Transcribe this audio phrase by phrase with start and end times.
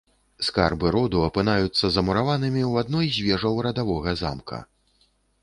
[0.45, 4.57] Скарбы роду апынаюцца замураванымі ў адной з вежаў радавога замка.